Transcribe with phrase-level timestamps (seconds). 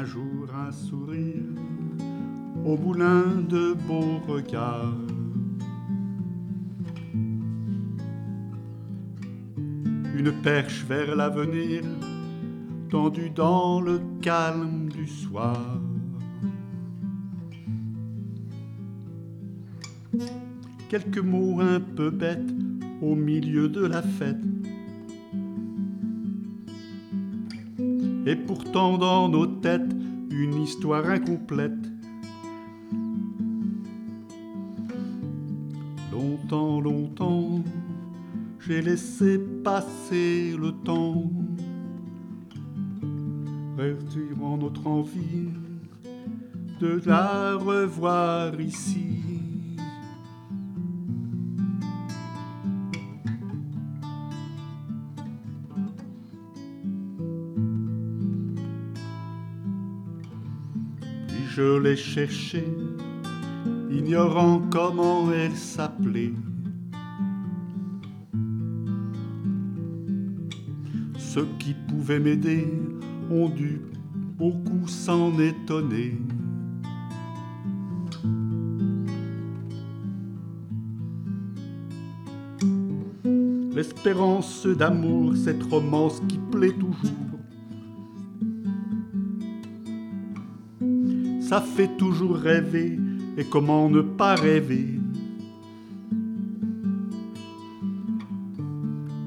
[0.00, 1.44] un sourire
[2.64, 4.94] au moulin de beaux regards.
[10.16, 11.82] Une perche vers l'avenir,
[12.88, 15.78] tendue dans le calme du soir.
[20.88, 22.54] Quelques mots un peu bêtes
[23.02, 24.36] au milieu de la fête.
[28.26, 29.94] Et pourtant dans nos têtes,
[30.30, 31.72] une histoire incomplète.
[36.12, 37.64] Longtemps, longtemps,
[38.60, 41.30] j'ai laissé passer le temps,
[43.78, 45.48] retirant notre envie
[46.80, 49.19] de la revoir ici.
[61.60, 62.64] Je l'ai cherchée,
[63.90, 66.32] ignorant comment elle s'appelait.
[71.18, 72.66] Ceux qui pouvaient m'aider
[73.30, 73.82] ont dû
[74.38, 76.18] beaucoup s'en étonner.
[83.74, 87.39] L'espérance d'amour, cette romance qui plaît toujours.
[91.50, 92.96] Ça fait toujours rêver,
[93.36, 94.86] et comment ne pas rêver?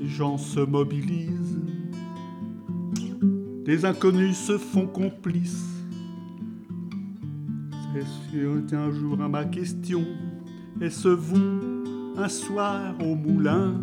[0.00, 1.60] Des gens se mobilisent,
[3.66, 5.74] des inconnus se font complices.
[7.94, 10.02] Est-ce un jour à ma question?
[10.80, 11.84] Est-ce vous,
[12.16, 13.74] un soir au moulin,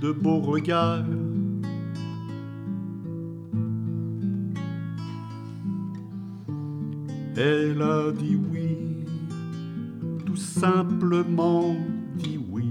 [0.00, 1.04] de beaux regards?
[7.38, 8.78] Elle a dit oui,
[10.24, 11.76] tout simplement
[12.14, 12.64] dit oui.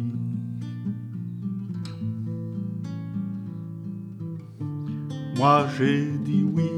[5.37, 6.71] Moi j'ai dit oui,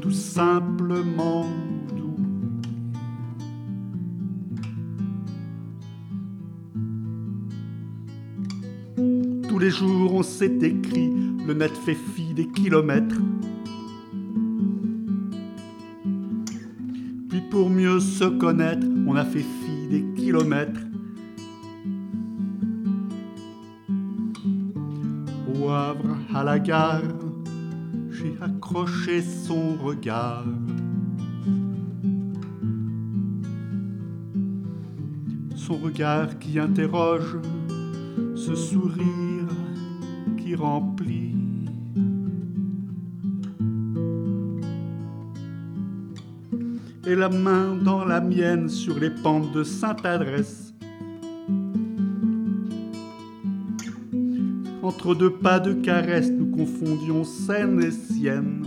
[0.00, 1.44] tout simplement.
[9.48, 11.10] Tous les jours on s'est écrit,
[11.46, 13.20] le net fait fi des kilomètres.
[17.28, 20.80] Puis pour mieux se connaître, on a fait fi des kilomètres.
[25.54, 27.02] Au Havre, à la gare,
[28.10, 30.46] j'ai accroché son regard.
[35.54, 37.36] Son regard qui interroge,
[38.34, 39.48] ce sourire
[40.38, 41.47] qui remplit.
[47.08, 50.74] Et la main dans la mienne sur les pentes de Sainte-Adresse.
[54.82, 58.62] Entre deux pas de caresse, nous confondions scène et sienne.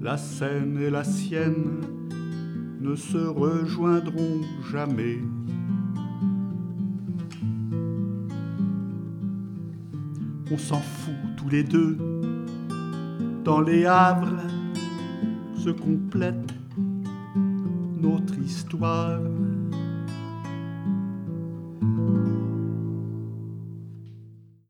[0.00, 1.82] La scène et la sienne
[2.80, 4.40] ne se rejoindront
[4.72, 5.18] jamais.
[10.50, 11.98] On s'en fout tous les deux.
[13.48, 14.42] Dans les havres
[15.56, 16.52] se complète
[17.98, 19.22] notre histoire.